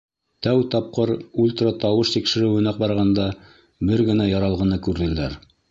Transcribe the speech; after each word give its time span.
—Тәү 0.45 0.63
тапҡыр 0.75 1.11
ультратауыш 1.43 2.15
тикшереүенә 2.15 2.75
барғанда, 2.81 3.31
бер 3.91 4.07
генә 4.13 4.31
яралғыны 4.35 4.85
күрҙеләр. 4.89 5.43